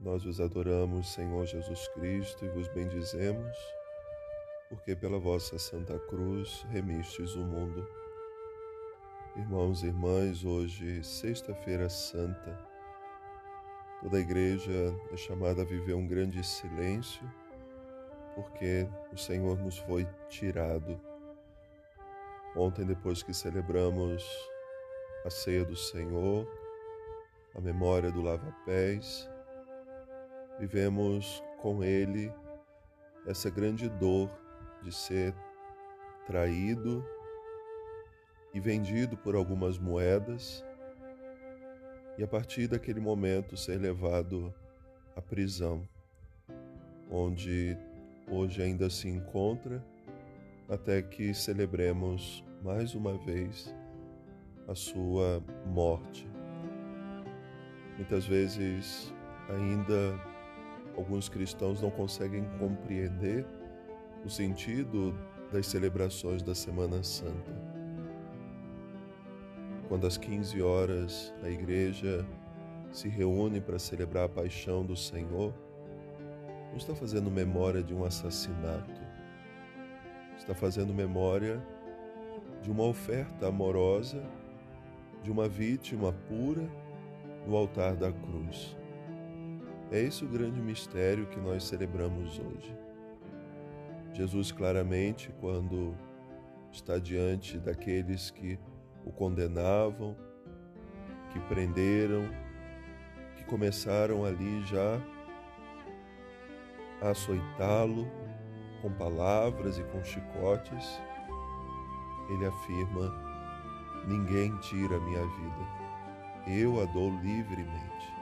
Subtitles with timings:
[0.00, 3.56] Nós vos adoramos, Senhor Jesus Cristo, e vos bendizemos,
[4.68, 7.86] porque pela vossa Santa Cruz remistes o mundo.
[9.36, 12.58] Irmãos e irmãs, hoje, Sexta-feira Santa,
[14.02, 17.22] toda a igreja é chamada a viver um grande silêncio,
[18.34, 21.00] porque o Senhor nos foi tirado.
[22.56, 24.22] Ontem, depois que celebramos
[25.24, 26.46] a ceia do Senhor,
[27.54, 29.28] a memória do lava-pés,
[30.58, 32.32] vivemos com Ele
[33.26, 34.30] essa grande dor
[34.82, 35.34] de ser
[36.26, 37.04] traído
[38.54, 40.64] e vendido por algumas moedas,
[42.18, 44.52] e a partir daquele momento ser levado
[45.16, 45.88] à prisão,
[47.10, 47.76] onde
[48.28, 49.82] hoje ainda se encontra,
[50.68, 53.74] até que celebremos mais uma vez
[54.68, 56.28] a sua morte.
[57.96, 59.12] Muitas vezes
[59.48, 60.31] ainda
[60.96, 63.46] alguns cristãos não conseguem compreender
[64.24, 65.14] o sentido
[65.52, 67.52] das celebrações da Semana Santa.
[69.88, 72.26] Quando às 15 horas a igreja
[72.90, 75.52] se reúne para celebrar a paixão do Senhor,
[76.70, 79.00] não está fazendo memória de um assassinato,
[80.38, 81.62] está fazendo memória
[82.62, 84.22] de uma oferta amorosa
[85.22, 86.68] de uma vítima pura
[87.46, 88.76] no altar da cruz.
[89.92, 92.76] É esse o grande mistério que nós celebramos hoje.
[94.12, 95.94] Jesus, claramente, quando
[96.72, 98.58] está diante daqueles que
[99.04, 100.16] o condenavam,
[101.30, 102.28] que prenderam,
[103.36, 105.00] que começaram ali já
[107.00, 108.10] a açoitá-lo
[108.80, 111.00] com palavras e com chicotes,
[112.30, 113.14] ele afirma:
[114.08, 115.82] Ninguém tira a minha vida
[116.46, 118.21] eu a dou livremente.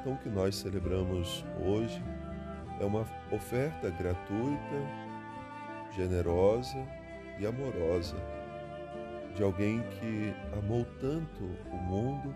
[0.00, 2.02] Então, o que nós celebramos hoje
[2.80, 4.76] é uma oferta gratuita,
[5.96, 6.78] generosa
[7.38, 8.16] e amorosa
[9.38, 12.34] de alguém que amou tanto o mundo,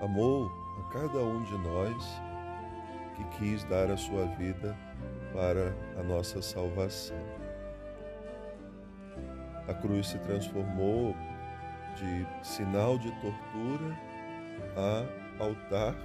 [0.00, 0.48] amou
[0.78, 2.22] a cada um de nós,
[3.16, 4.76] que quis dar a sua vida
[5.32, 7.18] para a nossa salvação.
[9.66, 11.16] A cruz se transformou
[11.96, 13.98] de sinal de tortura
[14.76, 15.96] a altar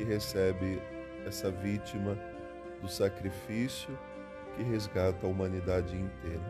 [0.00, 0.80] que recebe
[1.26, 2.16] essa vítima
[2.80, 3.98] do sacrifício
[4.56, 6.40] que resgata a humanidade inteira.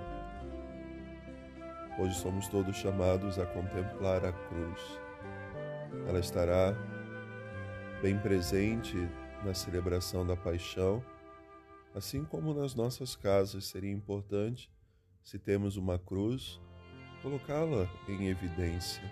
[1.99, 4.81] Hoje somos todos chamados a contemplar a cruz.
[6.07, 6.77] Ela estará
[8.01, 8.97] bem presente
[9.45, 11.05] na celebração da paixão,
[11.93, 14.71] assim como nas nossas casas seria importante
[15.25, 16.61] se temos uma cruz
[17.21, 19.03] colocá-la em evidência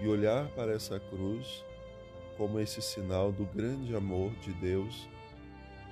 [0.00, 1.64] e olhar para essa cruz
[2.36, 5.08] como esse sinal do grande amor de Deus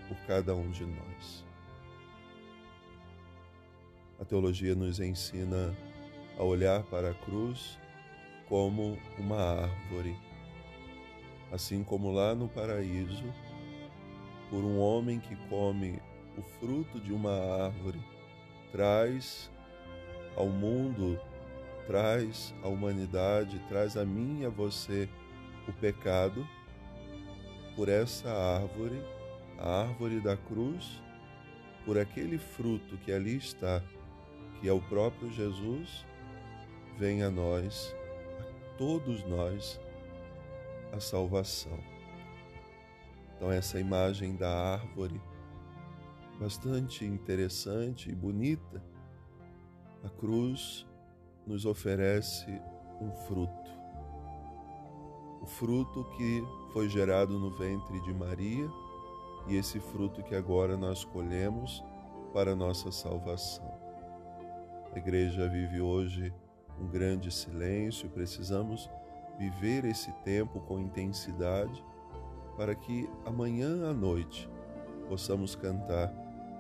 [0.09, 1.45] por cada um de nós.
[4.21, 5.75] A teologia nos ensina
[6.39, 7.79] a olhar para a cruz
[8.49, 10.17] como uma árvore,
[11.51, 13.25] assim como lá no paraíso,
[14.51, 16.01] por um homem que come
[16.37, 17.33] o fruto de uma
[17.65, 18.01] árvore,
[18.71, 19.51] traz
[20.37, 21.19] ao mundo,
[21.87, 25.09] traz à humanidade, traz a mim e a você
[25.69, 26.47] o pecado,
[27.75, 29.03] por essa árvore,
[29.59, 31.03] a árvore da cruz,
[31.85, 33.83] por aquele fruto que ali está,
[34.61, 36.05] que é o próprio Jesus,
[36.99, 37.95] vem a nós,
[38.41, 39.81] a todos nós,
[40.93, 41.79] a salvação.
[43.37, 45.21] Então, essa imagem da árvore,
[46.39, 48.83] bastante interessante e bonita,
[50.05, 50.87] a cruz
[51.47, 52.47] nos oferece
[53.01, 53.84] um fruto.
[55.45, 58.67] O fruto que foi gerado no ventre de Maria
[59.47, 61.85] e esse fruto que agora nós colhemos
[62.33, 63.71] para nossa salvação.
[64.91, 66.33] A igreja vive hoje
[66.81, 68.89] um grande silêncio, precisamos
[69.39, 71.85] viver esse tempo com intensidade
[72.57, 74.49] para que amanhã à noite
[75.11, 76.11] possamos cantar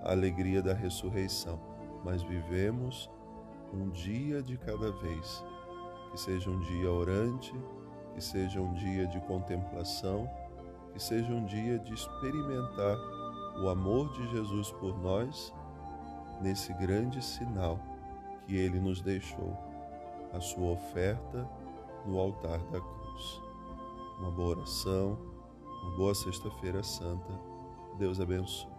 [0.03, 1.59] a alegria da ressurreição,
[2.05, 3.11] mas vivemos
[3.73, 5.43] um dia de cada vez.
[6.11, 7.55] Que seja um dia orante,
[8.15, 10.31] que seja um dia de contemplação,
[10.93, 12.97] que seja um dia de experimentar
[13.63, 15.53] o amor de Jesus por nós
[16.41, 17.79] nesse grande sinal
[18.47, 19.57] que ele nos deixou,
[20.33, 21.49] a sua oferta
[22.07, 23.43] no altar da cruz.
[24.19, 25.19] Uma boa oração,
[25.83, 27.33] uma boa Sexta-feira Santa.
[27.99, 28.74] Deus abençoe.